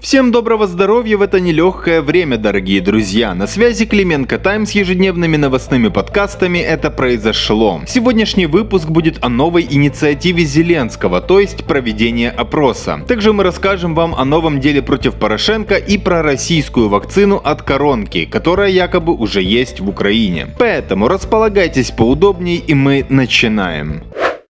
Всем 0.00 0.30
доброго 0.30 0.68
здоровья 0.68 1.16
в 1.16 1.22
это 1.22 1.40
нелегкое 1.40 2.02
время, 2.02 2.38
дорогие 2.38 2.80
друзья. 2.80 3.34
На 3.34 3.48
связи 3.48 3.84
Клименко 3.84 4.38
Тайм 4.38 4.64
с 4.64 4.70
ежедневными 4.70 5.36
новостными 5.36 5.88
подкастами 5.88 6.60
«Это 6.60 6.90
произошло». 6.90 7.80
Сегодняшний 7.86 8.46
выпуск 8.46 8.88
будет 8.88 9.18
о 9.24 9.28
новой 9.28 9.66
инициативе 9.68 10.44
Зеленского, 10.44 11.20
то 11.20 11.40
есть 11.40 11.64
проведение 11.64 12.30
опроса. 12.30 13.00
Также 13.08 13.32
мы 13.32 13.42
расскажем 13.42 13.96
вам 13.96 14.14
о 14.14 14.24
новом 14.24 14.60
деле 14.60 14.82
против 14.82 15.14
Порошенко 15.14 15.74
и 15.74 15.98
про 15.98 16.22
российскую 16.22 16.88
вакцину 16.88 17.36
от 17.36 17.62
коронки, 17.62 18.24
которая 18.24 18.70
якобы 18.70 19.12
уже 19.14 19.42
есть 19.42 19.80
в 19.80 19.88
Украине. 19.88 20.46
Поэтому 20.58 21.08
располагайтесь 21.08 21.90
поудобнее 21.90 22.58
и 22.58 22.72
мы 22.72 23.04
начинаем. 23.08 24.04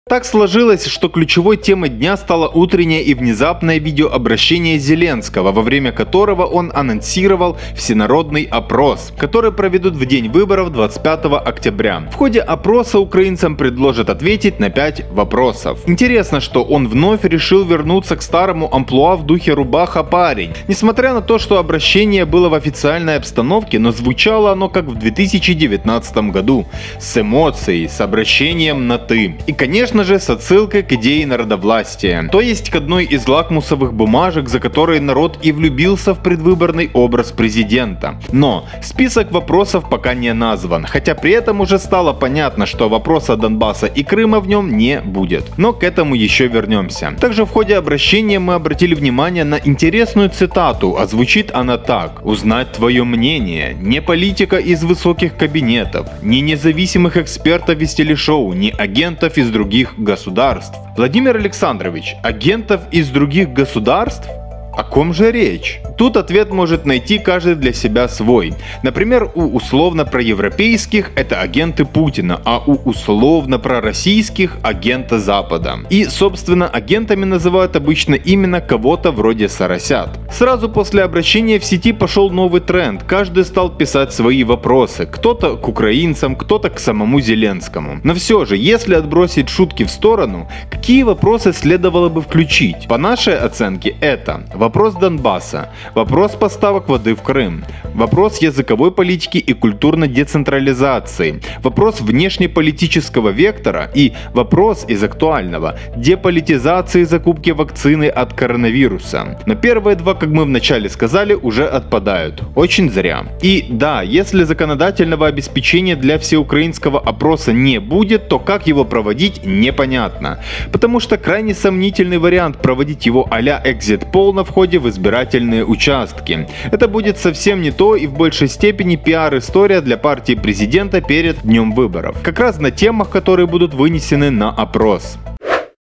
Так 0.09 0.25
сложилось, 0.25 0.87
что 0.87 1.09
ключевой 1.09 1.57
темой 1.57 1.89
дня 1.89 2.17
стало 2.17 2.47
утреннее 2.47 3.03
и 3.03 3.13
внезапное 3.13 3.79
видеообращение 3.79 4.79
Зеленского, 4.79 5.51
во 5.51 5.63
время 5.63 5.91
которого 5.91 6.45
он 6.45 6.71
анонсировал 6.73 7.57
всенародный 7.75 8.45
опрос, 8.45 9.13
который 9.19 9.51
проведут 9.51 9.95
в 9.95 10.07
день 10.07 10.29
выборов 10.29 10.71
25 10.71 11.25
октября. 11.45 12.09
В 12.13 12.15
ходе 12.15 12.39
опроса 12.39 13.01
украинцам 13.01 13.57
предложат 13.57 14.09
ответить 14.09 14.61
на 14.61 14.71
5 14.71 15.11
вопросов. 15.11 15.81
Интересно, 15.87 16.39
что 16.39 16.63
он 16.63 16.87
вновь 16.87 17.25
решил 17.25 17.65
вернуться 17.65 18.15
к 18.15 18.23
старому 18.23 18.73
амплуа 18.73 19.17
в 19.17 19.27
духе 19.27 19.55
рубаха 19.55 20.05
парень. 20.05 20.53
Несмотря 20.69 21.15
на 21.15 21.21
то, 21.21 21.41
что 21.41 21.59
обращение 21.59 22.27
было 22.27 22.49
в 22.49 22.55
официальной 22.55 23.17
обстановке, 23.17 23.81
но 23.81 23.91
звучало 23.91 24.53
оно 24.53 24.69
как 24.69 24.85
в 24.85 24.95
2019 24.95 26.17
году, 26.31 26.65
с 27.01 27.21
эмоцией, 27.21 27.89
с 27.89 28.01
обращением 28.01 28.87
на 28.87 28.99
«ты». 28.99 29.35
И 29.49 29.53
конечно 29.53 29.96
конечно 29.97 30.15
же, 30.15 30.21
с 30.21 30.31
отсылкой 30.31 30.83
к 30.83 30.93
идее 30.93 31.27
народовластия, 31.27 32.29
то 32.31 32.41
есть 32.41 32.71
к 32.71 32.77
одной 32.77 33.05
из 33.05 33.27
лакмусовых 33.29 33.95
бумажек, 33.95 34.49
за 34.49 34.61
которые 34.61 35.01
народ 35.01 35.39
и 35.47 35.53
влюбился 35.53 36.13
в 36.13 36.23
предвыборный 36.23 36.91
образ 36.93 37.33
президента. 37.33 38.21
Но 38.33 38.67
список 38.83 39.33
вопросов 39.33 39.89
пока 39.89 40.15
не 40.15 40.35
назван, 40.35 40.85
хотя 40.85 41.15
при 41.15 41.33
этом 41.33 41.61
уже 41.61 41.79
стало 41.79 42.13
понятно, 42.13 42.67
что 42.67 42.89
вопроса 42.89 43.37
Донбасса 43.37 43.87
и 43.87 44.03
Крыма 44.03 44.41
в 44.41 44.49
нем 44.49 44.77
не 44.77 45.01
будет. 45.01 45.45
Но 45.57 45.73
к 45.73 45.83
этому 45.83 46.15
еще 46.15 46.49
вернемся. 46.49 47.15
Также 47.19 47.45
в 47.45 47.51
ходе 47.51 47.79
обращения 47.79 48.39
мы 48.39 48.55
обратили 48.55 48.95
внимание 48.95 49.45
на 49.45 49.59
интересную 49.65 50.29
цитату, 50.29 50.97
а 50.99 51.07
звучит 51.07 51.51
она 51.55 51.79
так. 51.79 52.21
«Узнать 52.27 52.73
твое 52.73 53.05
мнение. 53.05 53.77
Не 53.81 54.03
политика 54.03 54.57
из 54.57 54.85
высоких 54.85 55.37
кабинетов, 55.37 56.07
не 56.23 56.43
независимых 56.43 57.17
экспертов 57.17 57.81
из 57.81 57.95
телешоу, 57.95 58.53
не 58.53 58.71
агентов 58.71 59.39
из 59.39 59.51
других 59.51 59.86
других 59.87 59.99
государств. 59.99 60.79
Владимир 60.97 61.37
Александрович, 61.37 62.17
агентов 62.23 62.83
из 62.91 63.11
других 63.11 63.53
государств? 63.53 64.29
О 64.77 64.85
ком 64.85 65.15
же 65.15 65.33
речь? 65.33 65.81
Тут 65.97 66.19
ответ 66.19 66.53
может 66.53 66.85
найти 66.85 67.19
каждый 67.19 67.55
для 67.55 67.73
себя 67.73 68.09
свой. 68.09 68.53
Например, 68.83 69.31
у 69.35 69.57
условно 69.57 70.05
проевропейских 70.05 71.13
это 71.17 71.41
агенты 71.41 71.87
Путина, 71.87 72.41
а 72.45 72.59
у 72.59 72.75
условно 72.85 73.59
пророссийских 73.59 74.59
агента 74.63 75.19
Запада. 75.19 75.79
И, 75.89 76.05
собственно, 76.05 76.69
агентами 76.69 77.25
называют 77.25 77.75
обычно 77.77 78.15
именно 78.15 78.61
кого-то 78.61 79.13
вроде 79.13 79.49
Соросят. 79.49 80.11
Сразу 80.31 80.69
после 80.69 81.03
обращения 81.03 81.59
в 81.59 81.65
сети 81.65 81.93
пошел 81.93 82.31
новый 82.31 82.61
тренд. 82.61 83.03
Каждый 83.05 83.45
стал 83.45 83.71
писать 83.71 84.13
свои 84.13 84.45
вопросы. 84.45 85.07
Кто-то 85.07 85.57
к 85.57 85.69
украинцам, 85.69 86.37
кто-то 86.37 86.69
к 86.69 86.79
самому 86.79 87.21
Зеленскому. 87.21 88.01
Но 88.05 88.15
все 88.15 88.45
же, 88.45 88.57
если 88.59 88.95
отбросить 88.95 89.49
шутки 89.49 89.85
в 89.85 89.91
сторону, 89.91 90.49
какие 90.71 91.03
вопросы 91.03 91.55
следовало 91.55 92.11
бы 92.11 92.21
включить? 92.21 92.87
По 92.89 92.99
нашей 92.99 93.39
оценке 93.39 93.97
это 94.01 94.43
вопрос 94.67 94.95
Донбасса, 94.95 95.69
вопрос 95.95 96.33
поставок 96.33 96.89
воды 96.89 97.15
в 97.15 97.23
Крым, 97.23 97.65
вопрос 97.95 98.43
языковой 98.43 98.91
политики 98.91 99.39
и 99.39 99.53
культурной 99.53 100.09
децентрализации, 100.09 101.41
вопрос 101.63 102.01
внешнеполитического 102.01 103.29
вектора 103.29 103.89
и 103.95 104.13
вопрос 104.35 104.85
из 104.89 105.05
актуального 105.05 105.79
деполитизации 105.97 107.05
закупки 107.05 107.51
вакцины 107.51 108.09
от 108.09 108.33
коронавируса. 108.33 109.39
Но 109.47 109.55
первые 109.55 109.95
два, 109.95 110.15
как 110.15 110.31
мы 110.31 110.45
вначале 110.45 110.89
сказали, 110.89 111.35
уже 111.35 111.65
отпадают. 111.65 112.43
Очень 112.57 112.91
зря. 112.91 113.25
И 113.43 113.67
да, 113.71 114.03
если 114.03 114.43
законодательного 114.43 115.29
обеспечения 115.29 115.95
для 115.95 116.19
всеукраинского 116.19 116.99
опроса 116.99 117.53
не 117.53 117.79
будет, 117.79 118.29
то 118.29 118.41
как 118.41 118.67
его 118.67 118.85
проводить 118.85 119.47
непонятно. 119.47 120.41
Потому 120.73 120.99
что 120.99 121.19
крайне 121.19 121.55
сомнительный 121.55 122.19
вариант 122.19 122.61
проводить 122.61 123.07
его 123.07 123.29
а-ля 123.31 123.63
экзит 123.65 124.11
пол 124.11 124.35
на 124.35 124.43
входе 124.57 124.79
в 124.79 124.89
избирательные 124.89 125.67
участки. 125.67 126.49
Это 126.73 126.89
будет 126.89 127.19
совсем 127.19 127.61
не 127.61 127.73
то 127.73 127.95
и 127.95 128.07
в 128.07 128.15
большей 128.15 128.49
степени 128.49 128.97
пиар-история 128.97 129.83
для 129.83 129.99
партии 129.99 130.33
президента 130.33 131.03
перед 131.03 131.43
днем 131.43 131.73
выборов. 131.73 132.17
Как 132.23 132.41
раз 132.41 132.59
на 132.59 132.71
темах, 132.71 133.11
которые 133.11 133.47
будут 133.47 133.75
вынесены 133.75 134.31
на 134.31 134.49
опрос. 134.49 135.19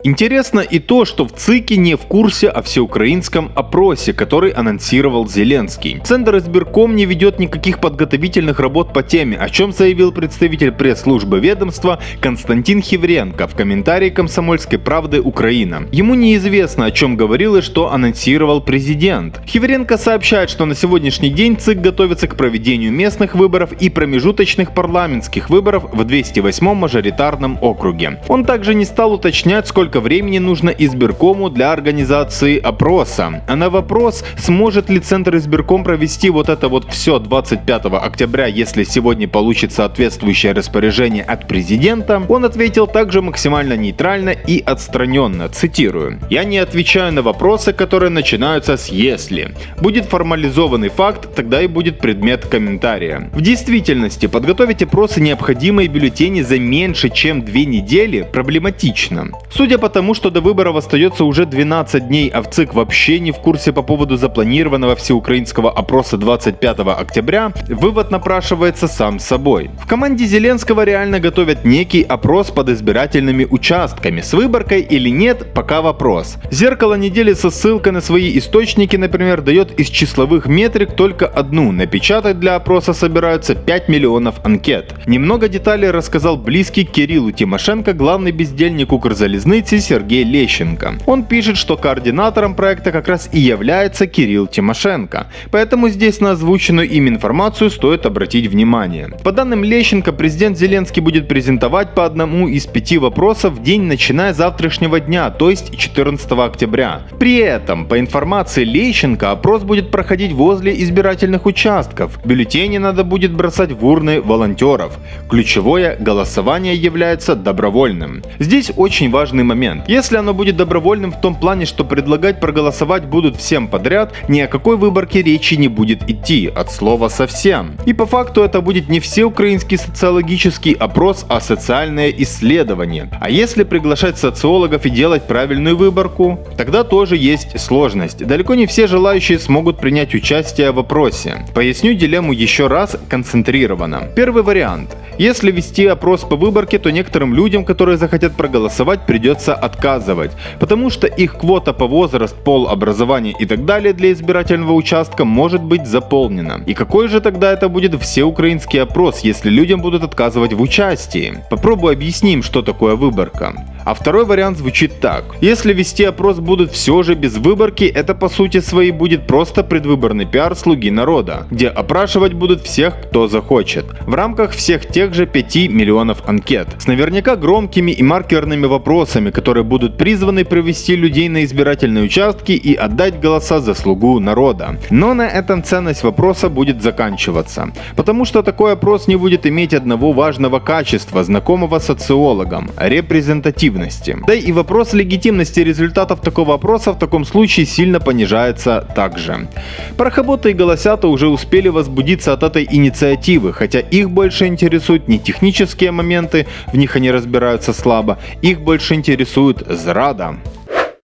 Интересно 0.02 0.62
и 0.62 0.80
то, 0.80 1.04
что 1.04 1.28
в 1.28 1.34
ЦИКе 1.34 1.76
не 1.76 1.96
в 1.96 2.04
курсе 2.04 2.48
о 2.48 2.62
всеукраинском 2.62 3.52
опросе, 3.54 4.14
который 4.14 4.52
анонсировал 4.52 5.28
Зеленский. 5.28 6.00
Центр 6.06 6.38
избирком 6.38 6.96
не 6.96 7.04
ведет 7.04 7.38
никаких 7.38 7.82
подготовительных 7.82 8.62
работ 8.62 8.94
по 8.94 9.04
теме, 9.04 9.36
о 9.36 9.50
чем 9.50 9.74
заявил 9.74 10.14
представитель 10.14 10.72
пресс-службы 10.72 11.42
ведомства 11.42 12.00
Константин 12.22 12.82
Хивренко 12.82 13.46
в 13.50 13.56
комментарии 13.58 14.10
«Комсомольской 14.10 14.80
правды 14.80 15.20
Украина». 15.20 15.90
Ему 15.92 16.14
неизвестно, 16.14 16.86
о 16.86 16.92
чем 16.92 17.18
говорил 17.18 17.58
и 17.58 17.62
что 17.62 17.92
анонсировал 17.92 18.62
президент. 18.62 19.42
Хивренко 19.46 19.98
сообщает, 19.98 20.50
что 20.50 20.64
на 20.64 20.76
сегодняшний 20.76 21.30
день 21.30 21.58
ЦИК 21.58 21.82
готовится 21.82 22.30
к 22.30 22.38
проведению 22.38 22.94
местных 22.94 23.36
выборов 23.36 23.74
и 23.74 23.90
промежуточных 23.90 24.74
парламентских 24.74 25.50
выборов 25.50 25.92
в 25.92 26.00
208-м 26.04 26.78
мажоритарном 26.78 27.58
округе. 27.60 28.22
Он 28.30 28.46
также 28.46 28.74
не 28.74 28.86
стал 28.86 29.12
уточнять, 29.12 29.68
сколько 29.68 29.89
сколько 29.90 30.02
времени 30.02 30.38
нужно 30.38 30.70
избиркому 30.70 31.50
для 31.50 31.72
организации 31.72 32.60
опроса. 32.60 33.42
А 33.48 33.56
на 33.56 33.72
вопрос, 33.72 34.24
сможет 34.38 34.88
ли 34.88 35.00
Центр 35.00 35.36
избирком 35.38 35.84
провести 35.84 36.30
вот 36.30 36.48
это 36.48 36.68
вот 36.68 36.92
все 36.92 37.18
25 37.18 37.86
октября, 37.86 38.46
если 38.46 38.84
сегодня 38.84 39.28
получит 39.28 39.74
соответствующее 39.74 40.52
распоряжение 40.52 41.24
от 41.24 41.48
президента, 41.48 42.22
он 42.30 42.46
ответил 42.46 42.86
также 42.86 43.24
максимально 43.24 43.76
нейтрально 43.78 44.30
и 44.30 44.62
отстраненно, 44.64 45.50
цитирую. 45.50 46.20
«Я 46.30 46.44
не 46.44 46.60
отвечаю 46.60 47.12
на 47.12 47.24
вопросы, 47.24 47.74
которые 47.74 48.12
начинаются 48.12 48.78
с 48.78 48.90
«если». 48.90 49.56
Будет 49.82 50.06
формализованный 50.06 50.90
факт, 50.90 51.34
тогда 51.36 51.64
и 51.64 51.68
будет 51.68 51.98
предмет 51.98 52.46
комментария. 52.46 53.32
В 53.34 53.42
действительности, 53.42 54.28
подготовить 54.28 54.84
опросы 54.84 55.20
необходимые 55.20 55.88
бюллетени 55.88 56.42
за 56.42 56.60
меньше, 56.60 57.10
чем 57.10 57.42
две 57.42 57.66
недели 57.66 58.28
проблематично. 58.32 59.30
Судя 59.52 59.79
потому, 59.80 60.14
что 60.14 60.30
до 60.30 60.42
выборов 60.42 60.76
остается 60.76 61.24
уже 61.24 61.46
12 61.46 62.08
дней, 62.08 62.30
а 62.30 62.42
в 62.42 62.50
ЦИК 62.50 62.74
вообще 62.74 63.20
не 63.20 63.32
в 63.32 63.38
курсе 63.38 63.74
по 63.74 63.82
поводу 63.82 64.18
запланированного 64.18 64.96
всеукраинского 64.96 65.72
опроса 65.72 66.18
25 66.18 66.80
октября, 66.80 67.52
вывод 67.68 68.12
напрашивается 68.12 68.88
сам 68.88 69.20
собой. 69.20 69.72
В 69.82 69.88
команде 69.88 70.26
Зеленского 70.26 70.84
реально 70.84 71.20
готовят 71.20 71.66
некий 71.66 72.04
опрос 72.04 72.52
под 72.52 72.70
избирательными 72.70 73.48
участками. 73.50 74.22
С 74.22 74.34
выборкой 74.34 74.82
или 74.82 75.10
нет, 75.10 75.54
пока 75.54 75.82
вопрос. 75.82 76.38
Зеркало 76.52 76.96
недели 76.96 77.34
со 77.34 77.50
ссылкой 77.50 77.94
на 77.94 78.02
свои 78.02 78.38
источники, 78.38 78.96
например, 78.98 79.42
дает 79.42 79.80
из 79.80 79.88
числовых 79.88 80.48
метрик 80.48 80.94
только 80.96 81.26
одну. 81.26 81.72
Напечатать 81.72 82.40
для 82.40 82.56
опроса 82.56 82.94
собираются 82.94 83.56
5 83.56 83.90
миллионов 83.90 84.36
анкет. 84.44 84.94
Немного 85.06 85.48
деталей 85.48 85.90
рассказал 85.90 86.38
близкий 86.38 86.84
Кириллу 86.84 87.32
Тимошенко, 87.32 87.94
главный 87.94 88.32
бездельник 88.32 88.92
Укрзалезницы 88.92 89.69
позиции 89.70 89.90
Сергей 89.90 90.24
Лещенко. 90.24 90.96
Он 91.06 91.24
пишет, 91.24 91.58
что 91.58 91.78
координатором 91.78 92.56
проекта 92.56 92.92
как 92.92 93.08
раз 93.08 93.30
и 93.32 93.40
является 93.40 94.08
Кирилл 94.08 94.48
Тимошенко, 94.48 95.28
поэтому 95.52 95.90
здесь 95.90 96.22
на 96.22 96.32
озвученную 96.32 96.90
им 96.90 97.08
информацию 97.08 97.70
стоит 97.70 98.06
обратить 98.06 98.48
внимание. 98.48 99.10
По 99.24 99.32
данным 99.32 99.64
Лещенко, 99.64 100.12
президент 100.12 100.58
Зеленский 100.58 101.02
будет 101.02 101.28
презентовать 101.28 101.94
по 101.94 102.06
одному 102.06 102.48
из 102.48 102.66
пяти 102.66 102.98
вопросов 102.98 103.54
в 103.54 103.64
день, 103.64 103.84
начиная 103.84 104.34
с 104.34 104.38
завтрашнего 104.38 105.00
дня, 105.00 105.30
то 105.30 105.50
есть 105.50 105.78
14 105.78 106.32
октября. 106.32 107.02
При 107.20 107.36
этом, 107.36 107.86
по 107.86 108.00
информации 108.00 108.64
Лещенко, 108.64 109.32
опрос 109.32 109.64
будет 109.64 109.92
проходить 109.92 110.32
возле 110.32 110.72
избирательных 110.84 111.46
участков. 111.46 112.20
Бюллетени 112.26 112.80
надо 112.80 113.04
будет 113.04 113.34
бросать 113.34 113.72
в 113.72 113.86
урны 113.86 114.22
волонтеров. 114.22 114.98
Ключевое 115.30 115.96
голосование 116.00 116.76
является 116.76 117.36
добровольным. 117.36 118.24
Здесь 118.40 118.72
очень 118.76 119.12
важный 119.12 119.44
момент 119.44 119.59
момент. 119.60 119.84
Если 119.90 120.16
оно 120.18 120.34
будет 120.34 120.56
добровольным 120.56 121.12
в 121.12 121.20
том 121.20 121.36
плане, 121.36 121.66
что 121.66 121.84
предлагать 121.84 122.40
проголосовать 122.40 123.06
будут 123.06 123.36
всем 123.36 123.68
подряд, 123.68 124.14
ни 124.30 124.40
о 124.40 124.48
какой 124.48 124.78
выборке 124.78 125.22
речи 125.22 125.56
не 125.56 125.68
будет 125.68 126.10
идти, 126.10 126.50
от 126.56 126.72
слова 126.72 127.10
совсем. 127.10 127.76
И 127.86 127.94
по 127.94 128.06
факту 128.06 128.42
это 128.44 128.62
будет 128.62 128.90
не 128.90 129.00
все 129.00 129.26
украинский 129.26 129.78
социологический 129.78 130.72
опрос, 130.72 131.26
а 131.28 131.42
социальное 131.42 132.10
исследование. 132.10 133.10
А 133.20 133.30
если 133.30 133.64
приглашать 133.64 134.18
социологов 134.18 134.86
и 134.86 134.90
делать 134.90 135.28
правильную 135.28 135.76
выборку, 135.76 136.40
тогда 136.58 136.84
тоже 136.84 137.18
есть 137.18 137.60
сложность. 137.60 138.26
Далеко 138.26 138.56
не 138.56 138.66
все 138.66 138.88
желающие 138.88 139.40
смогут 139.40 139.80
принять 139.80 140.16
участие 140.16 140.72
в 140.72 140.80
опросе. 140.80 141.46
Поясню 141.54 141.94
дилемму 141.94 142.32
еще 142.32 142.68
раз 142.68 142.96
концентрированно. 143.10 144.04
Первый 144.16 144.44
вариант. 144.44 144.96
Если 145.18 145.52
вести 145.52 145.86
опрос 145.86 146.22
по 146.22 146.38
выборке, 146.38 146.80
то 146.80 146.92
некоторым 146.92 147.34
людям, 147.34 147.66
которые 147.66 147.98
захотят 147.98 148.38
проголосовать, 148.38 149.06
придется 149.06 149.49
отказывать, 149.54 150.32
потому 150.60 150.90
что 150.90 151.08
их 151.08 151.38
квота 151.38 151.74
по 151.74 151.88
возраст, 151.88 152.36
пол, 152.36 152.68
образование 152.68 153.34
и 153.40 153.46
так 153.46 153.66
далее 153.66 153.94
для 153.94 154.12
избирательного 154.12 154.74
участка 154.74 155.26
может 155.26 155.62
быть 155.62 155.88
заполнена. 155.88 156.62
И 156.66 156.74
какой 156.74 157.08
же 157.08 157.22
тогда 157.22 157.52
это 157.52 157.70
будет 157.70 158.00
всеукраинский 158.02 158.82
опрос, 158.82 159.20
если 159.20 159.50
людям 159.50 159.82
будут 159.82 160.04
отказывать 160.04 160.54
в 160.54 160.62
участии? 160.62 161.44
Попробую 161.50 161.94
объясним, 161.94 162.44
что 162.44 162.62
такое 162.62 162.96
выборка. 162.96 163.54
А 163.86 163.94
второй 163.94 164.26
вариант 164.26 164.58
звучит 164.58 165.00
так. 165.00 165.24
Если 165.42 165.74
вести 165.74 166.04
опрос 166.04 166.40
будут 166.40 166.72
все 166.72 167.02
же 167.04 167.16
без 167.16 167.38
выборки, 167.38 167.86
это 167.86 168.14
по 168.14 168.30
сути 168.30 168.60
своей 168.60 168.92
будет 168.92 169.26
просто 169.26 169.64
предвыборный 169.64 170.26
пиар 170.26 170.56
слуги 170.56 170.92
народа, 170.92 171.48
где 171.50 171.70
опрашивать 171.70 172.34
будут 172.34 172.62
всех, 172.62 173.02
кто 173.02 173.28
захочет. 173.28 173.86
В 174.06 174.14
рамках 174.14 174.52
всех 174.52 174.86
тех 174.88 175.14
же 175.14 175.26
5 175.26 175.56
миллионов 175.70 176.28
анкет. 176.28 176.68
С 176.78 176.88
наверняка 176.88 177.36
громкими 177.36 177.92
и 177.92 178.04
маркерными 178.04 178.66
вопросами, 178.66 179.32
которые 179.40 179.64
будут 179.64 179.98
призваны 179.98 180.44
привести 180.44 180.98
людей 180.98 181.30
на 181.30 181.46
избирательные 181.46 182.04
участки 182.04 182.52
и 182.52 182.76
отдать 182.76 183.22
голоса 183.22 183.62
за 183.62 183.74
слугу 183.74 184.20
народа. 184.20 184.78
Но 184.90 185.14
на 185.14 185.28
этом 185.28 185.64
ценность 185.64 186.04
вопроса 186.04 186.50
будет 186.50 186.84
заканчиваться. 186.84 187.72
Потому 187.96 188.26
что 188.26 188.44
такой 188.44 188.74
опрос 188.74 189.08
не 189.08 189.16
будет 189.16 189.46
иметь 189.46 189.74
одного 189.74 190.12
важного 190.12 190.60
качества, 190.60 191.24
знакомого 191.24 191.80
социологам– 191.80 192.70
репрезентативности. 192.78 194.18
Да 194.28 194.34
и 194.34 194.52
вопрос 194.52 194.92
легитимности 194.92 195.62
результатов 195.62 196.20
такого 196.20 196.56
опроса 196.56 196.92
в 196.92 197.00
таком 197.00 197.24
случае 197.24 197.66
сильно 197.66 198.02
понижается 198.02 198.86
также. 198.94 199.48
Парохоботы 199.96 200.52
и 200.52 200.54
голосята 200.54 201.08
уже 201.08 201.28
успели 201.30 201.70
возбудиться 201.70 202.34
от 202.34 202.44
этой 202.44 202.68
инициативы, 202.70 203.54
хотя 203.54 203.80
их 203.80 204.10
больше 204.10 204.48
интересуют 204.48 205.08
не 205.08 205.18
технические 205.18 205.92
моменты, 205.92 206.46
в 206.74 206.78
них 206.78 206.98
они 206.98 207.10
разбираются 207.10 207.72
слабо, 207.72 208.18
их 208.42 208.60
больше 208.60 208.96
интересует 209.30 209.64
зрада. 209.68 210.38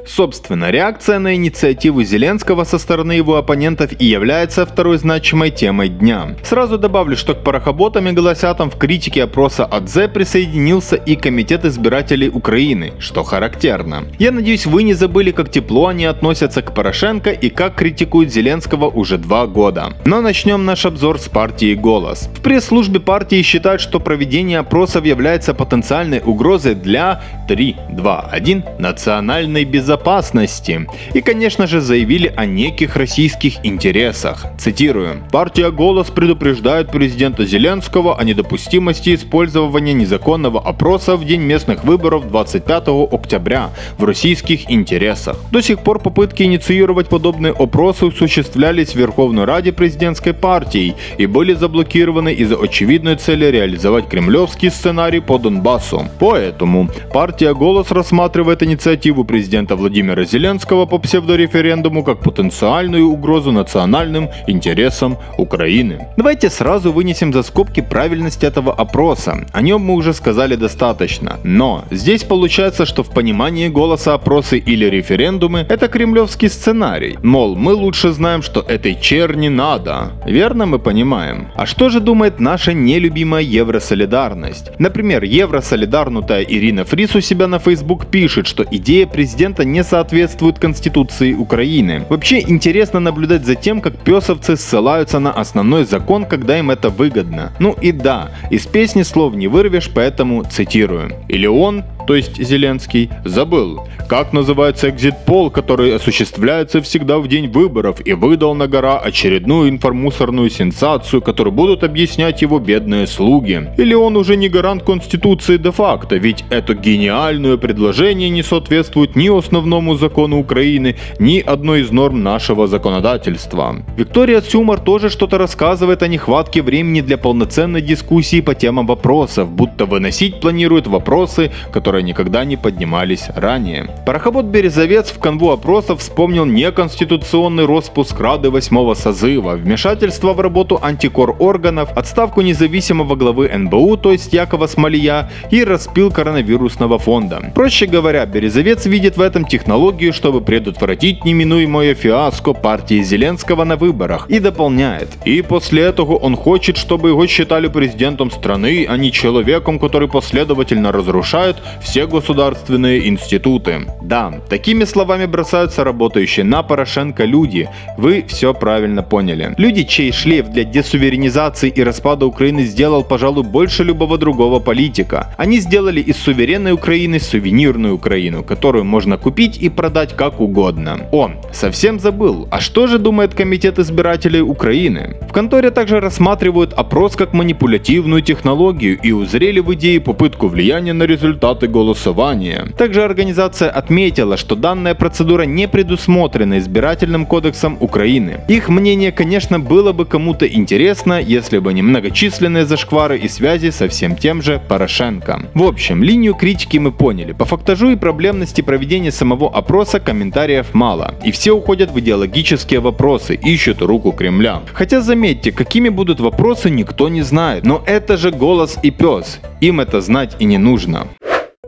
Собственно, 0.06 0.70
реакция 0.70 1.18
на 1.18 1.34
инициативу 1.34 2.02
Зеленского 2.04 2.64
со 2.64 2.78
стороны 2.78 3.12
его 3.12 3.36
оппонентов 3.36 3.90
и 3.98 4.06
является 4.06 4.64
второй 4.64 4.98
значимой 4.98 5.50
темой 5.50 5.88
дня. 5.88 6.36
Сразу 6.44 6.78
добавлю, 6.78 7.16
что 7.16 7.34
к 7.34 7.42
парохоботам 7.42 8.08
и 8.08 8.12
голосятам 8.12 8.70
в 8.70 8.76
критике 8.76 9.24
опроса 9.24 9.64
АДЗ 9.64 10.08
присоединился 10.14 10.94
и 10.94 11.16
Комитет 11.16 11.64
избирателей 11.64 12.28
Украины, 12.28 12.92
что 13.00 13.24
характерно. 13.24 14.04
Я 14.18 14.30
надеюсь, 14.30 14.66
вы 14.66 14.84
не 14.84 14.94
забыли, 14.94 15.32
как 15.32 15.50
тепло 15.50 15.88
они 15.88 16.04
относятся 16.04 16.62
к 16.62 16.72
Порошенко 16.72 17.30
и 17.30 17.50
как 17.50 17.74
критикуют 17.74 18.32
Зеленского 18.32 18.86
уже 18.86 19.18
два 19.18 19.46
года. 19.46 19.94
Но 20.04 20.20
начнем 20.20 20.64
наш 20.64 20.86
обзор 20.86 21.18
с 21.18 21.28
партии 21.28 21.74
«Голос». 21.74 22.30
В 22.32 22.42
пресс-службе 22.42 23.00
партии 23.00 23.42
считают, 23.42 23.80
что 23.80 23.98
проведение 23.98 24.60
опросов 24.60 25.04
является 25.04 25.52
потенциальной 25.52 26.22
угрозой 26.24 26.76
для 26.76 27.22
3, 27.48 27.76
2, 27.90 28.28
1 28.30 28.64
национальной 28.78 29.64
безопасности 29.64 29.95
безопасности. 29.96 30.86
И, 31.14 31.20
конечно 31.20 31.66
же, 31.66 31.80
заявили 31.80 32.32
о 32.36 32.46
неких 32.46 32.96
российских 32.96 33.64
интересах. 33.64 34.46
Цитирую. 34.58 35.22
«Партия 35.32 35.70
«Голос» 35.70 36.10
предупреждает 36.10 36.90
президента 36.90 37.44
Зеленского 37.44 38.18
о 38.18 38.24
недопустимости 38.24 39.14
использования 39.14 39.94
незаконного 39.94 40.60
опроса 40.60 41.16
в 41.16 41.24
день 41.24 41.42
местных 41.42 41.84
выборов 41.84 42.28
25 42.28 42.88
октября 43.12 43.70
в 43.98 44.04
российских 44.04 44.70
интересах. 44.70 45.36
До 45.50 45.62
сих 45.62 45.78
пор 45.80 45.98
попытки 45.98 46.42
инициировать 46.42 47.08
подобные 47.08 47.52
опросы 47.52 48.06
осуществлялись 48.06 48.92
в 48.92 48.96
Верховной 48.96 49.44
Раде 49.44 49.72
президентской 49.72 50.32
партии 50.32 50.94
и 51.18 51.26
были 51.26 51.54
заблокированы 51.54 52.32
из-за 52.34 52.56
очевидной 52.56 53.16
цели 53.16 53.46
реализовать 53.46 54.08
кремлевский 54.08 54.70
сценарий 54.70 55.20
по 55.20 55.38
Донбассу. 55.38 56.06
Поэтому 56.18 56.88
партия 57.12 57.54
«Голос» 57.54 57.90
рассматривает 57.90 58.62
инициативу 58.62 59.24
президента 59.24 59.76
Владимира 59.76 59.85
Владимира 59.86 60.24
Зеленского 60.24 60.84
по 60.84 60.98
псевдореферендуму 60.98 62.02
как 62.02 62.18
потенциальную 62.18 63.08
угрозу 63.08 63.52
национальным 63.52 64.30
интересам 64.48 65.16
Украины. 65.38 66.08
Давайте 66.16 66.50
сразу 66.50 66.90
вынесем 66.90 67.32
за 67.32 67.44
скобки 67.44 67.80
правильность 67.80 68.42
этого 68.42 68.72
опроса. 68.72 69.46
О 69.52 69.62
нем 69.62 69.82
мы 69.82 69.94
уже 69.94 70.12
сказали 70.12 70.56
достаточно. 70.56 71.38
Но 71.44 71.84
здесь 71.92 72.24
получается, 72.24 72.84
что 72.84 73.04
в 73.04 73.10
понимании 73.10 73.68
голоса 73.68 74.14
опросы 74.14 74.58
или 74.58 74.86
референдумы 74.86 75.64
это 75.68 75.86
кремлевский 75.86 76.48
сценарий. 76.48 77.16
Мол, 77.22 77.54
мы 77.54 77.72
лучше 77.72 78.10
знаем, 78.10 78.42
что 78.42 78.62
этой 78.62 79.00
черни 79.00 79.46
надо. 79.46 80.10
Верно 80.26 80.66
мы 80.66 80.80
понимаем? 80.80 81.46
А 81.54 81.64
что 81.64 81.90
же 81.90 82.00
думает 82.00 82.40
наша 82.40 82.72
нелюбимая 82.72 83.44
евросолидарность? 83.44 84.72
Например, 84.80 85.22
евросолидарнутая 85.22 86.42
Ирина 86.42 86.84
Фрис 86.84 87.14
у 87.14 87.20
себя 87.20 87.46
на 87.46 87.60
Facebook 87.60 88.06
пишет, 88.06 88.48
что 88.48 88.64
идея 88.68 89.06
президента 89.06 89.64
не 89.64 89.75
не 89.76 89.84
соответствует 89.84 90.58
Конституции 90.58 91.34
Украины. 91.34 92.06
Вообще 92.08 92.40
интересно 92.40 92.98
наблюдать 92.98 93.44
за 93.44 93.56
тем, 93.56 93.82
как 93.82 93.98
песовцы 93.98 94.56
ссылаются 94.56 95.18
на 95.18 95.30
основной 95.30 95.84
закон, 95.84 96.24
когда 96.24 96.58
им 96.58 96.70
это 96.70 96.88
выгодно. 96.88 97.52
Ну 97.58 97.76
и 97.82 97.92
да, 97.92 98.30
из 98.50 98.66
песни 98.66 99.02
слов 99.02 99.34
не 99.34 99.48
вырвешь, 99.48 99.90
поэтому 99.94 100.44
цитирую. 100.44 101.12
Или 101.28 101.46
он, 101.46 101.84
то 102.06 102.14
есть 102.14 102.42
Зеленский, 102.42 103.10
забыл, 103.24 103.86
как 104.08 104.32
называется 104.32 104.88
экзит-пол, 104.90 105.50
который 105.50 105.94
осуществляется 105.94 106.80
всегда 106.80 107.18
в 107.18 107.28
день 107.28 107.48
выборов, 107.48 108.00
и 108.04 108.12
выдал 108.12 108.54
на 108.54 108.68
гора 108.68 108.98
очередную 108.98 109.68
информусорную 109.68 110.50
сенсацию, 110.50 111.22
которую 111.22 111.52
будут 111.52 111.82
объяснять 111.82 112.42
его 112.42 112.58
бедные 112.58 113.06
слуги. 113.06 113.68
Или 113.76 113.94
он 113.94 114.16
уже 114.16 114.36
не 114.36 114.48
гарант 114.48 114.84
Конституции 114.84 115.56
де-факто, 115.56 116.16
ведь 116.16 116.44
это 116.50 116.74
гениальное 116.74 117.56
предложение 117.56 118.30
не 118.30 118.42
соответствует 118.42 119.16
ни 119.16 119.36
основному 119.36 119.96
закону 119.96 120.38
Украины, 120.38 120.96
ни 121.18 121.40
одной 121.40 121.80
из 121.80 121.90
норм 121.90 122.22
нашего 122.22 122.66
законодательства. 122.66 123.76
Виктория 123.96 124.40
Цюмар 124.40 124.80
тоже 124.80 125.10
что-то 125.10 125.38
рассказывает 125.38 126.02
о 126.02 126.08
нехватке 126.08 126.62
времени 126.62 127.00
для 127.00 127.18
полноценной 127.18 127.80
дискуссии 127.80 128.40
по 128.40 128.54
темам 128.54 128.86
вопросов, 128.86 129.50
будто 129.50 129.86
выносить 129.86 130.40
планирует 130.40 130.86
вопросы, 130.86 131.50
которые 131.72 131.95
которые 131.96 132.08
никогда 132.08 132.44
не 132.44 132.56
поднимались 132.56 133.28
ранее. 133.34 133.88
Пароход 134.04 134.44
Березовец 134.46 135.10
в 135.10 135.18
канву 135.18 135.50
опросов 135.50 136.00
вспомнил 136.00 136.44
неконституционный 136.44 137.64
распуск 137.64 138.20
Рады 138.20 138.50
8 138.50 138.94
созыва, 138.94 139.52
вмешательство 139.52 140.34
в 140.34 140.40
работу 140.40 140.78
антикор 140.82 141.36
органов, 141.38 141.88
отставку 141.96 142.42
независимого 142.42 143.14
главы 143.16 143.48
НБУ, 143.48 143.96
то 143.96 144.12
есть 144.12 144.34
Якова 144.34 144.66
Смолия, 144.66 145.30
и 145.50 145.64
распил 145.64 146.10
коронавирусного 146.10 146.98
фонда. 146.98 147.50
Проще 147.54 147.86
говоря, 147.86 148.26
Березовец 148.26 148.84
видит 148.84 149.16
в 149.16 149.22
этом 149.22 149.46
технологию, 149.46 150.12
чтобы 150.12 150.42
предотвратить 150.42 151.24
неминуемое 151.24 151.94
фиаско 151.94 152.52
партии 152.52 153.02
Зеленского 153.02 153.64
на 153.64 153.76
выборах, 153.76 154.26
и 154.28 154.38
дополняет. 154.38 155.08
И 155.24 155.40
после 155.40 155.84
этого 155.84 156.16
он 156.16 156.36
хочет, 156.36 156.76
чтобы 156.76 157.08
его 157.08 157.26
считали 157.26 157.68
президентом 157.68 158.30
страны, 158.30 158.86
а 158.86 158.98
не 158.98 159.10
человеком, 159.10 159.78
который 159.78 160.08
последовательно 160.08 160.92
разрушает 160.92 161.56
все 161.86 162.08
государственные 162.08 163.06
институты. 163.08 163.86
Да, 164.02 164.40
такими 164.48 164.82
словами 164.82 165.24
бросаются 165.26 165.84
работающие 165.84 166.44
на 166.44 166.64
Порошенко 166.64 167.24
люди. 167.24 167.68
Вы 167.96 168.24
все 168.26 168.52
правильно 168.52 169.04
поняли. 169.04 169.54
Люди, 169.56 169.84
чей 169.84 170.10
шлейф 170.10 170.48
для 170.48 170.64
десуверенизации 170.64 171.68
и 171.68 171.84
распада 171.84 172.26
Украины 172.26 172.64
сделал, 172.64 173.04
пожалуй, 173.04 173.44
больше 173.44 173.84
любого 173.84 174.18
другого 174.18 174.58
политика. 174.58 175.32
Они 175.38 175.60
сделали 175.60 176.00
из 176.00 176.16
суверенной 176.16 176.72
Украины 176.72 177.20
сувенирную 177.20 177.94
Украину, 177.94 178.42
которую 178.42 178.84
можно 178.84 179.16
купить 179.16 179.56
и 179.56 179.68
продать 179.68 180.16
как 180.16 180.40
угодно. 180.40 181.06
О, 181.12 181.30
совсем 181.52 182.00
забыл. 182.00 182.48
А 182.50 182.60
что 182.60 182.88
же 182.88 182.98
думает 182.98 183.34
Комитет 183.34 183.78
избирателей 183.78 184.40
Украины? 184.40 185.16
В 185.28 185.32
конторе 185.32 185.70
также 185.70 186.00
рассматривают 186.00 186.72
опрос 186.72 187.14
как 187.14 187.32
манипулятивную 187.32 188.22
технологию 188.22 188.98
и 189.00 189.12
узрели 189.12 189.60
в 189.60 189.72
идее 189.74 190.00
попытку 190.00 190.48
влияния 190.48 190.92
на 190.92 191.04
результаты 191.04 191.68
голосования. 191.76 192.68
Также 192.78 193.04
организация 193.04 193.70
отметила, 193.70 194.36
что 194.36 194.56
данная 194.56 194.94
процедура 194.94 195.42
не 195.42 195.68
предусмотрена 195.68 196.58
избирательным 196.58 197.26
кодексом 197.26 197.76
Украины. 197.80 198.40
Их 198.48 198.70
мнение, 198.70 199.12
конечно, 199.12 199.60
было 199.60 199.92
бы 199.92 200.06
кому-то 200.06 200.46
интересно, 200.46 201.20
если 201.20 201.58
бы 201.58 201.74
не 201.74 201.82
многочисленные 201.82 202.64
зашквары 202.64 203.18
и 203.18 203.28
связи 203.28 203.70
со 203.70 203.88
всем 203.88 204.16
тем 204.16 204.42
же 204.42 204.60
Порошенко. 204.68 205.50
В 205.54 205.62
общем, 205.62 206.02
линию 206.02 206.34
критики 206.34 206.78
мы 206.78 206.92
поняли. 206.92 207.32
По 207.32 207.44
фактажу 207.44 207.90
и 207.90 207.96
проблемности 207.96 208.62
проведения 208.62 209.12
самого 209.12 209.48
опроса 209.58 210.00
комментариев 210.00 210.72
мало. 210.72 211.14
И 211.26 211.30
все 211.30 211.52
уходят 211.52 211.90
в 211.90 211.98
идеологические 211.98 212.80
вопросы, 212.80 213.34
ищут 213.34 213.82
руку 213.82 214.12
Кремля. 214.12 214.60
Хотя 214.72 215.00
заметьте, 215.00 215.52
какими 215.52 215.90
будут 215.90 216.20
вопросы, 216.20 216.70
никто 216.70 217.08
не 217.08 217.22
знает. 217.22 217.64
Но 217.64 217.82
это 217.86 218.16
же 218.16 218.30
голос 218.30 218.78
и 218.82 218.90
пес. 218.90 219.40
Им 219.60 219.80
это 219.80 220.00
знать 220.00 220.36
и 220.38 220.46
не 220.46 220.58
нужно. 220.58 221.06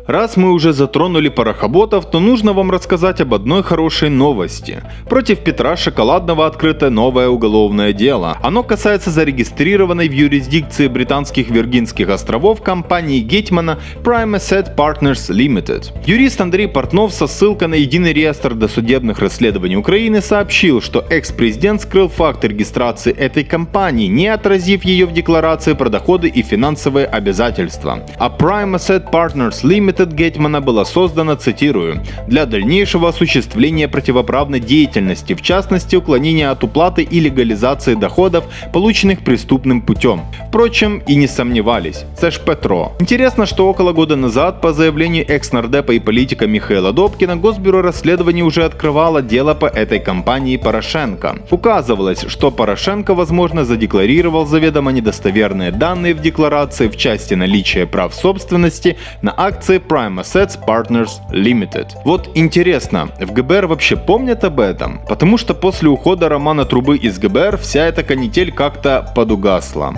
Раз 0.08 0.38
мы 0.38 0.52
уже 0.52 0.72
затронули 0.72 1.28
порохоботов, 1.28 2.10
то 2.10 2.18
нужно 2.18 2.54
вам 2.54 2.70
рассказать 2.70 3.20
об 3.20 3.34
одной 3.34 3.62
хорошей 3.62 4.08
новости. 4.08 4.82
Против 5.06 5.40
Петра 5.40 5.76
Шоколадного 5.76 6.46
открыто 6.46 6.88
новое 6.88 7.28
уголовное 7.28 7.92
дело. 7.92 8.38
Оно 8.42 8.62
касается 8.62 9.10
зарегистрированной 9.10 10.08
в 10.08 10.12
юрисдикции 10.12 10.88
британских 10.88 11.50
Виргинских 11.50 12.08
островов 12.08 12.62
компании 12.62 13.20
Гетмана 13.20 13.80
Prime 14.02 14.36
Asset 14.36 14.74
Partners 14.74 15.28
Limited. 15.28 15.92
Юрист 16.06 16.40
Андрей 16.40 16.68
Портнов 16.68 17.12
со 17.12 17.26
ссылкой 17.26 17.68
на 17.68 17.74
единый 17.74 18.14
реестр 18.14 18.54
досудебных 18.54 19.18
расследований 19.18 19.76
Украины 19.76 20.22
сообщил, 20.22 20.80
что 20.80 21.04
экс-президент 21.10 21.82
скрыл 21.82 22.08
факт 22.08 22.42
регистрации 22.46 23.12
этой 23.12 23.44
компании, 23.44 24.06
не 24.06 24.28
отразив 24.28 24.86
ее 24.86 25.04
в 25.04 25.12
декларации 25.12 25.74
про 25.74 25.90
доходы 25.90 26.28
и 26.28 26.40
финансовые 26.40 27.04
обязательства. 27.04 28.06
А 28.18 28.30
Prime 28.30 28.74
Asset 28.76 29.10
Partners 29.12 29.62
Limited 29.62 29.97
метод 29.98 30.14
Гетмана 30.14 30.60
была 30.60 30.84
создана, 30.84 31.34
цитирую, 31.34 32.00
для 32.28 32.46
дальнейшего 32.46 33.08
осуществления 33.08 33.88
противоправной 33.88 34.60
деятельности, 34.60 35.34
в 35.34 35.42
частности 35.42 35.96
уклонения 35.96 36.52
от 36.52 36.62
уплаты 36.62 37.02
и 37.02 37.20
легализации 37.20 37.94
доходов, 37.94 38.44
полученных 38.72 39.24
преступным 39.24 39.80
путем. 39.80 40.20
Впрочем, 40.48 41.02
и 41.08 41.16
не 41.16 41.26
сомневались. 41.26 42.04
Це 42.14 42.30
ж 42.30 42.40
Петро. 42.44 42.92
Интересно, 43.00 43.46
что 43.46 43.68
около 43.68 43.92
года 43.92 44.16
назад, 44.16 44.60
по 44.60 44.72
заявлению 44.72 45.24
экс-нардепа 45.28 45.92
и 45.92 45.98
политика 45.98 46.46
Михаила 46.46 46.92
Добкина, 46.92 47.36
Госбюро 47.36 47.82
расследований 47.82 48.42
уже 48.42 48.64
открывало 48.64 49.22
дело 49.22 49.54
по 49.54 49.66
этой 49.66 49.98
компании 49.98 50.58
Порошенко. 50.58 51.34
Указывалось, 51.50 52.24
что 52.28 52.50
Порошенко, 52.50 53.14
возможно, 53.14 53.64
задекларировал 53.64 54.46
заведомо 54.46 54.92
недостоверные 54.92 55.72
данные 55.72 56.14
в 56.14 56.20
декларации 56.20 56.88
в 56.88 56.96
части 56.96 57.34
наличия 57.34 57.86
прав 57.86 58.14
собственности 58.14 58.96
на 59.22 59.34
акции 59.36 59.78
Prime 59.88 60.20
Assets 60.20 60.58
Partners 60.66 61.10
Limited. 61.32 61.88
Вот 62.04 62.30
интересно, 62.34 63.08
в 63.18 63.32
ГБР 63.32 63.66
вообще 63.66 63.96
помнят 63.96 64.44
об 64.44 64.60
этом? 64.60 65.00
Потому 65.08 65.38
что 65.38 65.54
после 65.54 65.88
ухода 65.88 66.28
Романа 66.28 66.64
Трубы 66.64 66.96
из 66.96 67.18
ГБР 67.18 67.56
вся 67.58 67.86
эта 67.86 68.02
канитель 68.02 68.52
как-то 68.52 69.10
подугасла. 69.14 69.94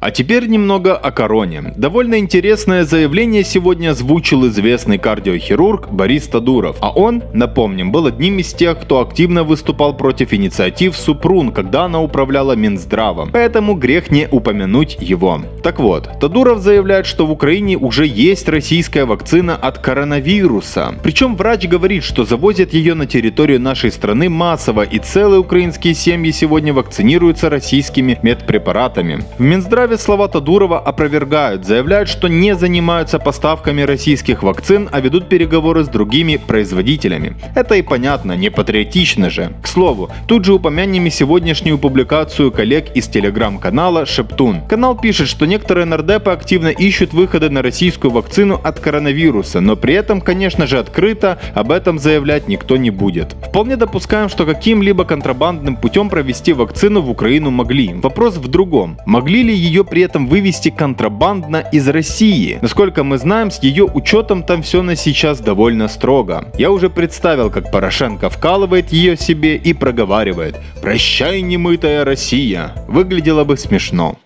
А 0.00 0.10
теперь 0.10 0.46
немного 0.46 0.96
о 0.96 1.10
короне. 1.10 1.72
Довольно 1.76 2.18
интересное 2.18 2.84
заявление 2.84 3.44
сегодня 3.44 3.90
озвучил 3.90 4.46
известный 4.48 4.98
кардиохирург 4.98 5.88
Борис 5.90 6.28
Тадуров. 6.28 6.76
А 6.80 6.90
он, 6.90 7.22
напомним, 7.32 7.92
был 7.92 8.06
одним 8.06 8.38
из 8.38 8.52
тех, 8.52 8.80
кто 8.80 9.00
активно 9.00 9.44
выступал 9.44 9.96
против 9.96 10.32
инициатив 10.32 10.96
Супрун, 10.96 11.52
когда 11.52 11.84
она 11.84 12.00
управляла 12.00 12.52
Минздравом. 12.52 13.30
Поэтому 13.32 13.74
грех 13.74 14.10
не 14.10 14.28
упомянуть 14.30 14.96
его. 15.00 15.40
Так 15.62 15.80
вот, 15.80 16.10
Тадуров 16.20 16.60
заявляет, 16.60 17.06
что 17.06 17.26
в 17.26 17.30
Украине 17.30 17.76
уже 17.76 18.06
есть 18.06 18.48
российская 18.48 19.04
вакцина 19.04 19.56
от 19.56 19.78
коронавируса. 19.78 20.94
Причем 21.02 21.36
врач 21.36 21.66
говорит, 21.66 22.04
что 22.04 22.24
завозят 22.24 22.72
ее 22.72 22.94
на 22.94 23.06
территорию 23.06 23.60
нашей 23.60 23.90
страны 23.90 24.28
массово 24.28 24.82
и 24.82 24.98
целые 24.98 25.40
украинские 25.40 25.94
семьи 25.94 26.30
сегодня 26.30 26.72
вакцинируются 26.72 27.48
российскими 27.48 28.18
медпрепаратами. 28.22 29.24
В 29.38 29.42
Минздраве 29.42 29.85
Минздраве 29.86 30.02
слова 30.02 30.26
Тадурова 30.26 30.80
опровергают, 30.80 31.64
заявляют, 31.64 32.08
что 32.08 32.26
не 32.26 32.56
занимаются 32.56 33.20
поставками 33.20 33.82
российских 33.82 34.42
вакцин, 34.42 34.88
а 34.90 35.00
ведут 35.00 35.28
переговоры 35.28 35.84
с 35.84 35.88
другими 35.88 36.38
производителями. 36.44 37.36
Это 37.54 37.76
и 37.76 37.82
понятно, 37.82 38.32
не 38.32 38.50
патриотично 38.50 39.30
же. 39.30 39.52
К 39.62 39.68
слову, 39.68 40.10
тут 40.26 40.44
же 40.44 40.54
упомянем 40.54 41.06
и 41.06 41.10
сегодняшнюю 41.10 41.78
публикацию 41.78 42.50
коллег 42.50 42.96
из 42.96 43.06
телеграм-канала 43.06 44.06
Шептун. 44.06 44.62
Канал 44.68 44.98
пишет, 44.98 45.28
что 45.28 45.46
некоторые 45.46 45.84
нардепы 45.84 46.32
активно 46.32 46.68
ищут 46.68 47.12
выходы 47.12 47.48
на 47.48 47.62
российскую 47.62 48.10
вакцину 48.10 48.60
от 48.64 48.80
коронавируса, 48.80 49.60
но 49.60 49.76
при 49.76 49.94
этом, 49.94 50.20
конечно 50.20 50.66
же, 50.66 50.80
открыто 50.80 51.38
об 51.54 51.70
этом 51.70 52.00
заявлять 52.00 52.48
никто 52.48 52.76
не 52.76 52.90
будет. 52.90 53.36
Вполне 53.48 53.76
допускаем, 53.76 54.28
что 54.30 54.46
каким-либо 54.46 55.04
контрабандным 55.04 55.76
путем 55.76 56.08
провести 56.08 56.52
вакцину 56.52 57.02
в 57.02 57.10
Украину 57.10 57.52
могли. 57.52 57.94
Вопрос 57.94 58.36
в 58.36 58.48
другом. 58.48 58.98
Могли 59.06 59.44
ли 59.44 59.54
ее 59.54 59.75
ее 59.76 59.84
при 59.84 60.02
этом 60.02 60.26
вывести 60.26 60.70
контрабандно 60.70 61.58
из 61.72 61.86
России. 61.88 62.58
Насколько 62.62 63.04
мы 63.04 63.18
знаем, 63.18 63.50
с 63.50 63.62
ее 63.62 63.84
учетом 63.84 64.42
там 64.42 64.62
все 64.62 64.82
на 64.82 64.96
сейчас 64.96 65.40
довольно 65.40 65.88
строго. 65.88 66.50
Я 66.58 66.70
уже 66.70 66.88
представил, 66.88 67.50
как 67.50 67.70
Порошенко 67.70 68.30
вкалывает 68.30 68.90
ее 68.90 69.16
себе 69.16 69.56
и 69.56 69.74
проговаривает 69.74 70.56
«Прощай, 70.80 71.42
немытая 71.42 72.04
Россия». 72.04 72.72
Выглядело 72.88 73.44
бы 73.44 73.58
смешно. 73.58 74.16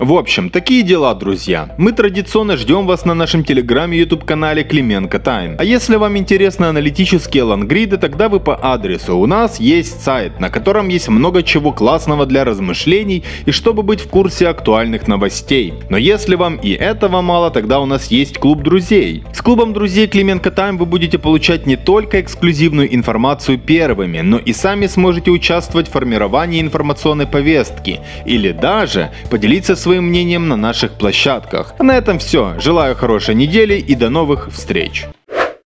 В 0.00 0.12
общем, 0.12 0.48
такие 0.48 0.84
дела, 0.84 1.12
друзья. 1.12 1.74
Мы 1.76 1.90
традиционно 1.90 2.56
ждем 2.56 2.86
вас 2.86 3.04
на 3.04 3.14
нашем 3.14 3.42
телеграме 3.42 3.96
и 3.96 4.00
YouTube 4.02 4.24
канале 4.24 4.62
Клименко 4.62 5.18
Тайм. 5.18 5.56
А 5.58 5.64
если 5.64 5.96
вам 5.96 6.16
интересны 6.16 6.66
аналитические 6.66 7.42
лангриды, 7.42 7.96
тогда 7.96 8.28
вы 8.28 8.38
по 8.38 8.54
адресу. 8.54 9.16
У 9.16 9.26
нас 9.26 9.58
есть 9.58 10.00
сайт, 10.00 10.38
на 10.38 10.50
котором 10.50 10.86
есть 10.86 11.08
много 11.08 11.42
чего 11.42 11.72
классного 11.72 12.26
для 12.26 12.44
размышлений 12.44 13.24
и 13.44 13.50
чтобы 13.50 13.82
быть 13.82 14.00
в 14.00 14.08
курсе 14.08 14.46
актуальных 14.46 15.08
новостей. 15.08 15.74
Но 15.90 15.96
если 15.96 16.36
вам 16.36 16.58
и 16.58 16.70
этого 16.70 17.20
мало, 17.20 17.50
тогда 17.50 17.80
у 17.80 17.86
нас 17.86 18.06
есть 18.06 18.38
клуб 18.38 18.62
друзей. 18.62 19.24
С 19.32 19.42
клубом 19.42 19.72
друзей 19.72 20.06
Клименко 20.06 20.52
Тайм 20.52 20.78
вы 20.78 20.86
будете 20.86 21.18
получать 21.18 21.66
не 21.66 21.74
только 21.74 22.20
эксклюзивную 22.20 22.94
информацию 22.94 23.58
первыми, 23.58 24.20
но 24.20 24.38
и 24.38 24.52
сами 24.52 24.86
сможете 24.86 25.32
участвовать 25.32 25.88
в 25.88 25.90
формировании 25.90 26.60
информационной 26.60 27.26
повестки 27.26 27.98
или 28.24 28.52
даже 28.52 29.10
поделиться 29.28 29.74
своим 29.74 29.87
своим 29.88 30.04
мнением 30.04 30.48
на 30.48 30.56
наших 30.56 30.92
площадках. 30.98 31.72
А 31.78 31.82
на 31.82 31.96
этом 31.96 32.18
все. 32.18 32.60
Желаю 32.60 32.94
хорошей 32.94 33.34
недели 33.34 33.76
и 33.76 33.94
до 33.94 34.10
новых 34.10 34.50
встреч. 34.52 35.06